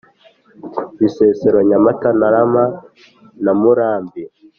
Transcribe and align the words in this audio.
Bisesero 0.97 1.57
Nyamata 1.69 2.07
Ntarama 2.17 2.63
na 3.43 3.51
Murambi 3.61 4.21